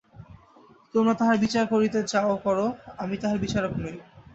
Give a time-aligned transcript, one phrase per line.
[0.93, 2.65] তোমরা তাঁহার বিচার করিতে চাও করো,
[2.97, 3.95] আমি তাঁহার বিচারক নই।